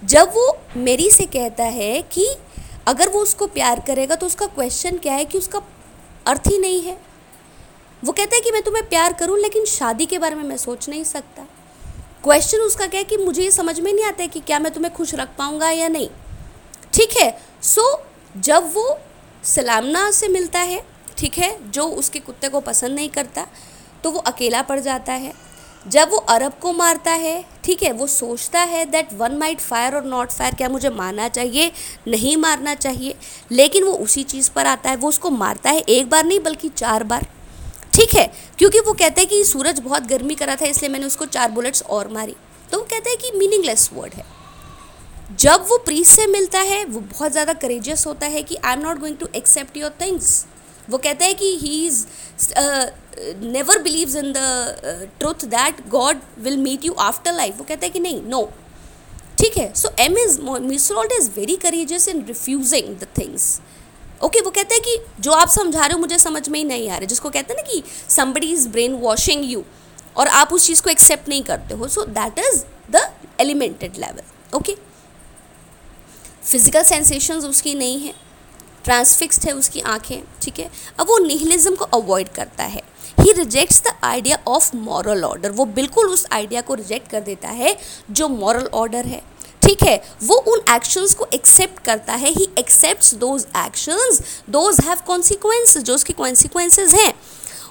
जब 0.04 0.32
वो 0.36 0.58
मेरी 0.78 1.10
से 1.10 1.26
कहता 1.26 1.64
है 1.64 2.02
कि 2.12 2.28
अगर 2.88 3.10
वो 3.10 3.20
उसको 3.20 3.48
प्यार 3.48 3.80
करेगा 3.80 4.16
तो 4.16 4.26
उसका 4.26 4.46
क्वेश्चन 4.48 4.98
क्या 4.98 5.14
है 5.14 5.26
कि 5.26 5.38
उसका 5.38 5.62
अर्थ 6.28 6.48
ही 6.48 6.58
नहीं 6.58 6.82
है। 6.82 6.98
वो 8.06 8.12
कहता 8.12 8.36
है 8.36 8.42
कि 8.42 8.52
मैं 8.52 8.62
तुम्हें 8.62 8.88
प्यार 8.90 9.14
करूँ 9.14 9.38
लेकिन 9.40 9.64
शादी 9.66 10.06
के 10.06 10.18
बारे 10.20 10.36
में 10.36 10.44
मैं 10.44 10.58
सोच 10.58 10.88
नहीं 10.90 11.04
सकता। 11.04 11.46
क्वेश्चन 12.24 12.58
उसका 12.58 12.86
क्या 12.88 13.00
है 13.00 13.04
कि 13.04 13.18
मुझे 13.18 13.44
ये 13.44 13.52
समझ 13.52 13.80
में 13.80 13.92
नहीं 13.94 14.06
आता 14.06 14.24
है 14.24 14.28
कि 14.30 14.40
क्या 14.40 14.60
मैं 14.60 14.72
तुम्हें 14.74 14.94
खुश 14.94 15.14
रख 15.16 15.30
पाऊँगा 15.38 15.70
या 15.70 15.88
नहीं। 15.88 16.10
ठीक 16.94 17.18
है 17.18 17.30
सो 17.64 17.82
so, 17.82 18.42
जब 18.42 18.72
वो 18.74 18.98
सलामना 19.44 20.10
से 20.12 20.28
मिलता 20.28 20.60
है 20.60 20.82
ठीक 21.18 21.38
है 21.38 21.50
जो 21.72 21.88
उसके 21.94 22.20
कुत्ते 22.20 22.50
को 22.50 22.60
पसंद 22.62 22.96
नहीं 22.96 23.10
करता 23.10 23.48
तो 24.04 24.12
वो 24.12 24.20
अकेला 24.22 24.62
पड़ 24.62 24.80
जाता 24.80 25.14
है। 25.14 25.34
जब 25.86 26.10
वो 26.12 26.18
अरब 26.18 26.54
को 26.62 26.74
मारता 26.74 27.12
है 27.12 27.44
ठीक 27.64 27.84
है 27.84 27.92
वो 27.92 28.08
सोचता 28.08 28.62
है 28.64 28.86
that 28.86 29.14
one 29.14 29.38
might 29.38 29.60
fire 29.60 29.96
or 29.96 30.06
not 30.06 30.32
fire 30.32 30.56
क्या 30.56 30.70
मुझे 30.70 30.90
मारना 30.92 31.28
चाहिए 31.30 31.72
नहीं 32.08 32.36
मारना 32.38 32.76
चाहिए 32.76 33.16
लेकिन 33.52 33.84
वो 33.84 33.94
उसी 34.00 34.24
चीज़ 34.24 34.52
पर 34.52 34.66
आता 34.66 34.90
है 34.90 34.96
वो 34.96 35.10
उसको 35.10 35.30
मारता 35.30 35.70
है 35.70 35.80
एक 35.80 36.10
बार 36.10 36.26
नहीं 36.26 36.40
बल्कि 36.40 36.70
चार 36.70 37.04
बार। 37.04 37.28
ठीक 37.96 38.16
है, 38.16 38.32
क्योंकि 38.58 38.80
वो 38.80 38.94
कहते 38.94 39.22
हैं 39.22 39.30
कि 39.30 39.44
सूरज 39.46 39.80
बहुत 39.80 40.08
गर्मी 40.08 40.36
करा 40.36 40.56
था, 40.56 40.66
इसलिए 40.66 40.92
मैंने 40.92 41.06
उसको 41.06 41.26
चार 41.28 41.52
बुलेट्स 41.52 41.82
और 41.84 42.08
मारी। 42.14 42.36
तो 42.72 42.78
वो 42.78 42.84
कहते 42.84 43.10
हैं 43.10 43.20
कि 43.20 43.32
मीनिंगलेस 43.38 43.90
वर्ड 43.94 44.14
है। 44.14 44.26
जब 45.34 45.66
वो 45.70 45.78
प्रीस 45.86 46.10
से 46.10 46.26
मिलता 46.28 46.60
है, 46.62 46.84
वो 46.86 47.00
बहुत 47.02 47.32
ज़्यादा 47.32 47.54
करेजियस 47.56 48.06
होता 48.08 48.28
है 48.28 48.44
कि 48.44 48.56
I 48.56 48.74
am 48.74 48.82
not 48.82 49.00
going 49.00 49.18
to 49.18 49.28
accept 49.36 49.78
your 49.78 49.92
things 50.02 50.46
वो 50.90 50.98
कहता 50.98 51.26
है 51.26 51.34
कि 51.34 51.46
he 51.58 51.86
is 51.86 52.06
never 53.44 53.82
believes 53.82 54.16
in 54.16 54.32
the 54.34 55.10
truth 55.20 55.46
that 55.48 55.88
God 55.90 56.18
will 56.40 56.58
meet 56.58 56.86
you 56.86 56.94
after 57.02 57.34
life 57.34 57.58
वो 57.58 57.64
कहता 57.64 57.86
है 57.86 57.90
कि 57.90 58.00
नहीं 58.00 58.22
नो 58.24 58.44
ठीक 59.40 59.58
है 59.58 59.72
so 59.76 59.90
am 60.00 60.18
is 60.18 60.40
Meursault 60.42 61.14
is 61.20 61.30
very 61.36 61.56
courageous 61.64 62.08
in 62.08 62.26
refusing 62.28 62.96
the 62.96 63.08
things 63.20 63.50
okay 64.22 64.42
वो 64.42 64.52
कहते 64.52 64.76
हैं 64.76 64.84
कि 64.84 64.98
जो 65.22 65.32
आप 65.34 65.50
समझा 65.50 65.80
रहे 65.80 65.94
हो 65.94 66.00
मुझे 66.00 66.18
समझ 66.20 66.48
में 66.50 66.60
ही 66.60 66.66
नहीं 66.66 66.90
आ 66.90 66.98
रहा 66.98 67.06
जिसको 67.06 67.30
कहते 67.30 67.54
हैं 67.54 67.62
ना 67.62 67.70
कि 67.72 67.84
somebody 68.10 68.52
is 68.54 68.68
brain 68.70 68.94
washing 69.00 69.44
you 69.46 69.64
और 70.18 70.28
आप 70.30 70.54
उस 70.54 70.68
चीज़ 70.68 70.82
को 70.82 70.90
एक्सेप्ट 70.90 71.30
नहीं 71.30 71.44
करते 71.44 71.76
हो। 71.76 71.88
So 71.88 72.06
that 72.12 72.40
is 72.40 72.64
the 72.92 73.02
elemented 73.42 73.98
level 73.98 74.58
okay 74.58 74.76
physical 76.44 76.84
sensations 76.84 77.46
उसकी 77.46 77.74
नहीं 77.76 78.00
है। 78.00 78.14
ट्रांसफिक्स्ड 78.84 79.46
है 79.48 79.52
उसकी 79.54 79.80
आँखें, 79.82 80.22
ठीक 80.42 80.60
है? 80.60 80.70
अब 81.00 81.08
वो 81.08 81.18
निहिलिज्म 81.20 81.76
को 81.76 81.86
अवॉइड 81.94 82.28
करता 82.34 82.64
है। 82.64 82.82
He 83.20 83.32
rejects 83.32 83.82
the 83.84 83.94
idea 84.04 84.38
of 84.48 84.76
moral 84.78 85.24
order 85.24 85.52
वो 85.52 85.66
बिल्कुल 85.76 86.10
उस 86.10 86.26
आइडिया 86.32 86.62
को 86.62 86.74
रिजेक्ट 86.74 87.10
कर 87.12 87.22
देता 87.22 87.50
है 87.50 87.76
जो 88.12 88.28
मॉरल 88.30 88.66
ऑर्डर 88.74 89.06
है। 89.06 89.22
ठीक 89.66 89.84
है? 89.84 90.02
वो 90.24 90.36
उन 90.48 90.60
एक्शंस 90.72 91.14
को 91.14 91.28
एक्सेप्ट 91.34 91.84
करता 91.86 92.14
है. 92.14 92.30
He 92.30 92.48
accept 92.60 93.16
those 93.16 93.46
actions 93.58 94.22
those 94.50 94.80
have 94.86 94.98
consequence 95.08 95.78
जो 95.78 95.96
उसकी 95.96 96.14
कॉन्सिक्वेंसेज 96.14 96.94
हैं, 96.96 97.14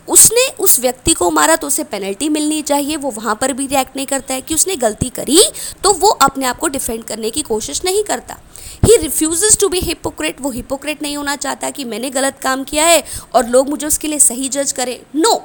उसने 0.09 0.47
उस 0.61 0.79
व्यक्ति 0.81 1.13
को 1.13 1.31
मारा 1.31 1.57
तो 1.57 1.67
उसे 1.67 1.85
पेनल्टी 1.85 2.29
मिलनी 2.29 2.61
चाहिए. 2.63 2.97
वो 2.97 3.11
वहाँ 3.11 3.35
पर 3.41 3.53
भी 3.53 3.67
रिएक्ट 3.67 3.97
नहीं 3.97 4.07
करता 4.07 4.35
है 4.35 4.41
कि 4.41 4.55
उसने 4.55 4.77
गलती 4.77 5.09
करी 5.11 5.39
तो 5.85 5.93
वो 5.95 6.09
अपने 6.09 6.47
आप 6.47 6.59
को 6.59 6.69
डिफेंड 6.69 7.05
करने 7.05 7.31
की 7.31 7.43
कोशिश 7.43 7.85
नहीं 7.85 8.03
करता. 8.05 8.37
He 8.85 8.97
refuse 8.97 9.59
to 9.61 9.69
be 9.69 9.81
hypocrite 9.81 10.41
वो 10.41 10.51
हिपोक्रेट 10.51 11.03
नहीं 11.03 11.17
होना 11.17 11.37
चाहता 11.37 11.71
कि 11.71 11.85
मैंने 11.85 12.11
गलत 12.11 12.39
काम 12.43 12.65
किया 12.65 12.87
है 12.87 13.03
और 13.35 13.49
लोग 13.49 13.69
मुझे 13.69 13.87
उसके 13.87 14.09
लिए 14.09 14.19
सही 14.21 14.49
जज 14.49 14.73
करें. 14.73 14.99
No 15.17 15.43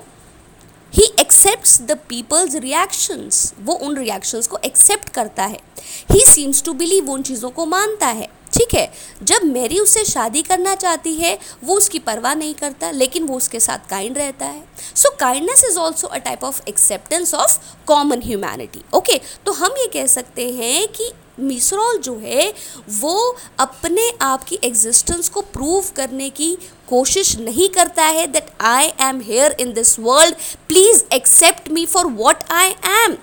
he 0.94 1.04
accept 1.20 1.82
the 1.82 1.98
people's 2.10 2.56
reactions 2.56 3.54
वो 3.60 3.74
उन 3.74 3.98
रिएक्शंस 3.98 4.48
को 4.48 4.58
एक्सेप्ट 4.66 5.10
करता 5.10 5.44
है। 5.44 5.60
ही 6.12 6.20
सीम्स 6.26 6.64
टू 6.64 6.74
बिलीव 6.74 7.12
उन 7.12 7.24
चीज़ों 7.24 7.50
को 7.50 7.66
मानता 7.66 8.08
है। 8.08 8.28
ठीक 8.54 8.74
है? 8.74 8.92
जब 9.24 9.44
मेरी 9.44 9.80
उससे 9.80 10.04
शादी 10.06 10.42
करना 10.42 10.74
चाहती 10.76 11.14
है, 11.16 11.38
वो 11.64 11.76
उसकी 11.76 12.00
परवाह 12.00 12.34
नहीं 12.36 12.54
करता, 12.54 12.92
लेकिन 12.92 13.24
वो 13.24 13.38
उसके 13.38 13.60
साथ 13.60 13.90
काइंड 13.90 14.18
रहता 14.18 14.46
है। 14.46 14.64
So 14.96 15.16
kindness 15.20 15.64
is 15.66 15.78
also 15.78 16.08
a 16.08 16.18
type 16.18 16.44
of 16.44 16.62
acceptance 16.68 17.34
of 17.34 17.60
common 17.88 18.22
humanity 18.24 18.82
okay 18.94 19.20
तो 19.46 19.52
हम 19.52 19.76
ये 19.78 19.88
कह 19.94 20.08
सकते 20.08 20.50
हैं 20.52 20.88
कि 20.88 21.12
मिसरॉल 21.40 21.98
जो 21.98 22.16
है, 22.16 22.54
वो 22.90 23.38
अपने 23.60 24.10
आप 24.22 24.44
की 24.44 24.60
एग्जिस्टेंस 24.64 25.30
को 25.30 25.42
प्रूव 25.54 25.86
करने 25.96 26.30
की 26.30 26.56
कोशिश 26.90 27.38
नहीं 27.40 27.70
करता 27.70 28.04
है 28.04 28.28
that 28.28 28.52
I 28.62 28.92
am 29.02 29.22
here 29.22 29.56
in 29.60 29.74
this 29.74 29.98
world 30.00 30.36
please 30.68 31.04
accept 31.14 31.70
me 31.70 31.86
for 31.86 32.06
what 32.14 32.44
I 32.52 32.70
am 33.02 33.18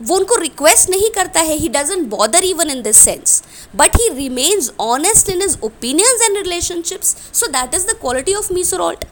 वो 0.00 0.16
उनको 0.16 0.34
रिक्वेस्ट 0.34 0.90
नहीं 0.90 1.10
करता 1.10 1.40
है 1.40 1.54
he 1.56 1.68
doesn't 1.68 2.06
bother 2.08 2.44
even 2.44 2.70
in 2.70 2.82
this 2.82 2.96
sense 2.98 3.42
but 3.76 3.96
he 4.00 4.08
remains 4.08 4.70
honest 4.80 5.28
in 5.28 5.42
his 5.42 5.58
opinions 5.64 6.22
and 6.22 6.36
relationships 6.36 7.16
so 7.32 7.46
that 7.46 7.74
is 7.74 7.86
the 7.86 7.96
quality 8.00 8.34
of 8.34 8.52
Meursault 8.52 9.04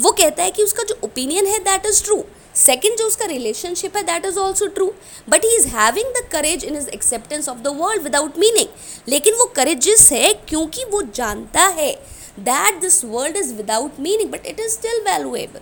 वो 0.00 0.10
कहता 0.12 0.42
है 0.42 0.50
कि 0.50 0.62
उसका 0.62 0.82
जो 0.82 0.98
ओपिनियन 1.04 1.46
है 1.46 1.58
दैट 1.64 1.86
इज़ 1.86 2.02
ट्रू 2.04 2.24
सेकेंड 2.56 2.96
जो 2.98 3.06
उसका 3.06 3.26
रिलेशनशिप 3.26 3.96
है 3.96 4.02
that 4.02 4.26
is 4.26 4.38
also 4.38 4.66
true 4.74 4.92
but 5.28 5.44
he 5.44 5.54
is 5.56 5.66
having 5.68 6.12
the 6.16 6.24
courage 6.32 6.64
in 6.64 6.76
is 6.76 6.88
acceptance 6.88 7.48
of 7.48 7.58
the 7.58 7.76
world 7.76 8.02
without 8.02 8.38
meaning 8.38 8.68
लेकिन 9.08 9.34
वो 9.34 9.44
करेजिस 9.56 10.10
है 10.12 10.32
क्योंकि 10.48 10.84
वो 10.84 11.02
जानता 11.14 11.66
है 11.78 11.92
that 12.40 12.80
this 12.80 13.04
world 13.04 13.36
is 13.36 13.54
without 13.54 14.00
meaning 14.00 14.30
but 14.30 14.46
it 14.46 14.60
is 14.60 14.72
still 14.72 15.00
valuable 15.08 15.60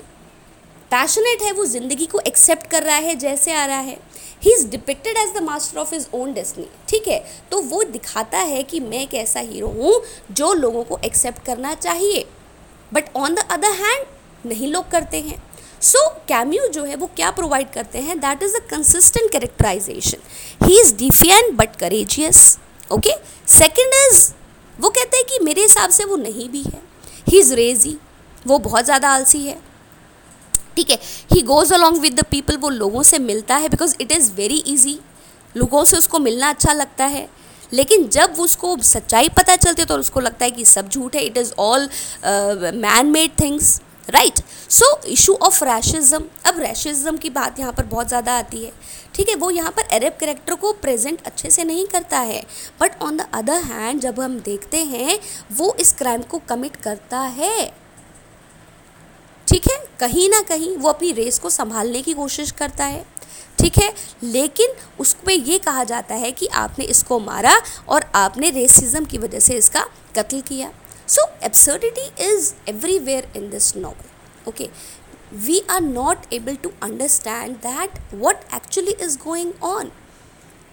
passionate 0.90 1.42
है, 1.42 1.50
वो 1.52 1.64
ज़िंदगी 1.66 2.06
को 2.06 2.18
एक्सेप्ट 2.20 2.66
कर 2.70 2.82
रहा 2.82 2.96
है, 2.96 3.14
जैसे 3.14 3.52
आ 3.52 3.64
रहा 3.66 3.78
है. 3.78 3.96
He 4.42 4.52
is 4.54 4.66
depicted 4.68 5.16
as 5.16 5.32
the 5.34 5.42
master 5.42 5.78
of 5.80 5.94
his 5.94 6.06
own 6.14 6.32
destiny 6.34 6.66
ठीक 6.88 7.08
है? 7.08 7.18
तो 7.50 7.61
वो 7.61 7.82
दिखाता 7.82 8.38
है 8.38 8.62
कि 8.62 8.80
मैं 8.80 8.99
एक 8.99 9.14
ऐसा 9.14 9.40
हीरो 9.40 9.68
हूँ 9.68 9.94
जो 10.30 10.52
लोगों 10.54 10.82
को 10.84 10.99
एक्सेप्ट 11.04 11.44
करना 11.46 11.75
चाहिए. 11.75 12.25
But 12.92 13.08
on 13.16 13.34
the 13.34 13.46
other 13.50 13.72
hand 13.80 14.04
नहीं 14.46 14.72
लोग 14.72 14.90
करते 14.90 15.20
हैं. 15.20 15.42
सो 15.82 15.98
so, 15.98 16.10
कैम्यू 16.28 16.66
जो 16.68 16.84
है 16.84 16.96
वो 16.96 17.06
क्या 17.16 17.30
प्रोवाइड 17.30 17.72
करते 17.72 17.98
हैं? 17.98 18.18
That 18.20 18.42
is 18.42 18.54
a 18.56 18.60
consistent 18.70 19.30
characterization 19.32 20.66
he 20.66 20.80
is 20.80 20.94
defiant 20.96 21.56
but 21.56 21.76
courageous 21.76 22.58
okay 22.92 23.14
second 23.48 23.94
is 23.96 24.22
वो 24.76 24.88
कहते 24.90 25.16
हैं 25.16 25.26
कि 25.26 25.44
मेरे 25.44 25.62
हिसाब 25.62 25.90
से 25.90 26.04
वो 26.04 26.16
नहीं 26.16 26.48
भी 26.48 26.62
है. 26.62 26.80
ही 27.28 27.38
इज़ 27.40 27.54
रेजी 27.54 27.96
वो 28.46 28.58
बहुत 28.60 28.84
ज़्यादा 28.84 29.08
आलसी 29.10 29.38
है. 29.38 29.58
ठीक 30.76 30.90
है? 30.90 30.98
He 31.32 31.42
goes 31.42 31.74
along 31.74 32.00
with 32.00 32.14
the 32.20 32.24
people 32.30 32.56
वो 32.56 32.68
लोगों 32.70 33.02
से 33.02 33.18
मिलता 33.20 33.56
है 33.56 33.68
because 33.68 33.94
it 34.00 34.12
is 34.12 34.32
very 34.32 34.62
easy 34.68 34.98
लोगों 35.54 35.84
से 35.84 35.96
उसको 35.96 36.18
मिलना 36.18 36.48
अच्छा 36.50 36.72
लगता 36.72 37.04
है. 37.06 37.28
लेकिन 37.72 38.08
जब 38.08 38.36
उसको 38.40 38.76
सच्चाई 38.84 39.28
पता 39.36 39.56
चलती 39.56 39.82
है 39.82 39.86
तो 39.86 39.96
उसको 39.98 40.20
लगता 40.20 40.44
है 40.44 40.50
कि 40.50 40.64
सब 40.64 40.88
झूठ 40.88 41.14
है. 41.16 41.24
It 41.24 41.36
is 41.38 41.52
all 41.58 41.88
man 42.76 43.06
made 43.06 43.40
things 43.40 43.80
right 44.09 44.40
so 44.71 44.87
issue 45.09 45.35
of 45.42 45.64
racism 45.64 46.25
अब 46.47 46.59
रैशिज्म 46.59 47.16
की 47.16 47.30
बात 47.30 47.59
यहाँ 47.61 47.73
पर 47.73 47.85
बहुत 47.85 48.09
ज़्यादा 48.09 48.37
आती 48.38 48.64
है। 48.64 48.73
ठीक 49.14 49.28
है, 49.28 49.35
वो 49.35 49.50
यहाँ 49.50 49.71
पर 49.71 49.82
अरब 49.92 50.16
करेक्टर 50.21 50.54
को 50.54 50.73
प्रेजेंट 50.73 51.23
अच्छे 51.26 51.50
से 51.50 51.64
नहीं 51.64 51.87
करता 51.87 52.18
है। 52.18 52.42
But 52.80 53.02
on 53.02 53.16
the 53.16 53.26
other 53.35 53.62
hand 53.62 54.00
जब 54.00 54.21
हम 54.21 54.38
देखते 54.40 54.85
हैं, 54.85 55.18
वो 55.52 55.75
इस 55.80 55.92
क्राइम 55.92 56.23
को 56.23 56.38
कमिट 56.49 56.76
करता 56.76 57.21
है। 57.21 57.64
ठीक 59.47 59.71
है? 59.71 59.78
कहीं 60.00 60.28
ना 60.30 60.40
कहीं 60.40 60.76
वो 60.76 60.88
अपनी 60.88 61.12
रेस 61.12 61.38
को 61.38 61.50
संभालने 61.50 62.02
की 62.02 62.12
कोशिश 62.12 62.50
करता 62.50 62.85
है। 62.85 63.04
ठीक 63.59 63.78
है? 63.78 63.92
लेकिन 64.23 64.75
उस 65.00 65.12
पर 65.16 65.32
ये 65.32 65.59
कहा 65.59 65.85
जाता 65.85 66.14
है 66.14 66.30
कि 66.32 66.47
आपने 66.47 66.85
इसको 66.85 67.18
मारा 67.21 67.61
और 67.88 68.11
आपने 68.14 68.50
रेसिज्म 68.50 69.04
की 69.04 69.18
वजह 69.18 69.40
से 69.40 69.54
इसका 69.54 69.85
कत्ल 70.16 70.40
किया। 70.40 70.71
सो 71.09 71.23
absurdity 71.42 72.06
is 72.25 72.54
everywhere 72.66 73.25
in 73.35 73.50
this 73.50 73.75
novel. 73.76 74.06
Okay, 74.47 74.71
we 75.47 75.62
are 75.68 75.80
not 75.80 76.26
able 76.32 76.56
to 76.56 76.73
understand 76.82 77.61
that 77.62 77.99
what 78.25 78.44
actually 78.50 78.94
is 79.06 79.16
going 79.26 79.52
on. 79.62 79.90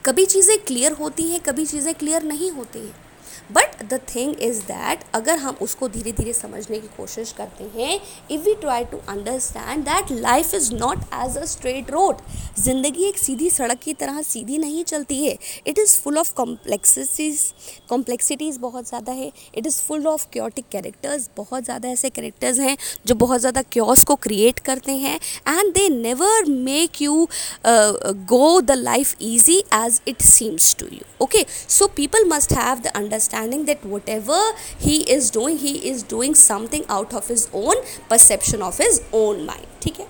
कभी 0.05 0.25
चीज़ें 0.25 0.57
क्लियर 0.65 0.91
होती 0.91 1.24
हैं 1.31 1.39
कभी 1.39 1.65
चीज़ें 1.65 1.93
क्लियर 1.95 2.24
नहीं 2.24 2.51
होती 2.51 2.79
हैं 2.79 3.08
but 3.51 3.84
the 3.84 4.00
thing 4.15 4.36
is 4.43 4.62
that 4.63 5.03
अगर 5.15 5.38
हम 5.39 5.58
उसको 5.62 5.88
धीरे 5.89 6.12
धीरे 6.12 6.34
समझने 6.34 6.79
की 6.79 6.88
कोशिश 6.98 7.31
करते 7.38 7.63
हैं 7.75 8.00
if 8.31 8.41
we 8.41 8.53
try 8.62 8.86
to 8.86 8.98
understand 9.10 9.84
that 9.86 10.12
life 10.12 10.53
is 10.53 10.74
not 10.75 11.03
as 11.15 11.38
a 11.38 11.46
straight 11.46 11.91
road 11.91 12.17
ज़िंदगी 12.60 13.08
एक 13.08 13.17
सीधी 13.17 13.50
सड़क 13.50 13.79
की 13.84 13.93
तरह 13.93 14.22
सीधी 14.22 14.58
नहीं 14.58 14.84
चलती 14.84 15.24
है। 15.25 15.38
It 15.67 15.79
is 15.79 15.96
full 16.00 16.17
of 16.17 16.34
complexities 16.36 17.41
complexities 17.89 18.60
बहुत 18.60 18.88
ज़्यादा 18.88 19.12
है। 19.12 19.31
It 19.55 19.67
is 19.67 19.81
full 19.81 20.08
of 20.08 20.25
chaotic 20.34 20.65
characters 20.72 21.29
बहुत 21.38 21.63
ज़्यादा 21.63 21.89
ऐसे 21.89 22.10
कैरेक्टर्स 22.10 22.60
हैं 22.60 22.77
जो 23.08 23.15
बहुत 23.15 23.39
ज़्यादा 23.39 23.62
क्योस 23.72 24.03
को 24.03 24.15
क्रिएट 24.17 24.60
करते 24.65 24.91
हैं। 24.98 25.15
And 25.48 25.74
they 25.74 25.88
never 25.91 26.46
make 26.50 27.01
you 27.01 27.27
go 27.65 28.60
the 28.62 28.72
life 28.72 29.15
easy 29.22 29.58
as 29.75 30.01
it 30.08 30.22
seems 30.22 30.75
to 30.79 30.86
you 30.88 31.24
okay 31.24 31.46
so 31.69 31.88
people 31.96 32.25
must 32.29 32.53
have 32.53 32.79
the 32.79 32.88
understand 32.96 33.28
understanding 33.31 33.65
that 33.65 33.83
whatever 33.86 34.38
he 34.77 35.01
is 35.09 35.29
doing 35.31 35.57
he 35.57 35.89
is 35.89 36.03
doing 36.03 36.36
something 36.36 36.86
out 36.89 37.13
of 37.13 37.27
his 37.27 37.50
own 37.53 37.75
perception 38.09 38.62
of 38.62 38.77
his 38.77 39.01
own 39.13 39.45
mind 39.45 39.67
ठीक 39.81 40.00
है 40.00 40.07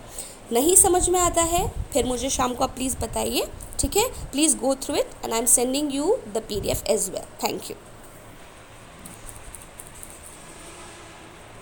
नहीं 0.54 0.76
समझ 0.76 1.08
में 1.10 1.20
आता 1.20 1.42
है 1.42 1.68
फिर 1.94 2.06
मुझे 2.06 2.30
शाम 2.30 2.54
को 2.54 2.64
आप 2.64 2.76
प्लीज़ 2.76 2.98
बताइए 3.02 3.48
ठीक 3.80 3.98
है 3.98 4.08
please 4.32 4.58
go 4.58 4.74
through 4.86 4.96
it 4.96 5.12
and 5.24 5.34
I 5.34 5.40
am 5.40 5.46
sending 5.46 5.94
you 5.96 6.18
the 6.34 6.44
P 6.50 6.60
D 6.62 6.70
F 6.70 6.84
as 6.92 7.10
well 7.10 7.26
thank 7.44 7.70
you 7.70 7.76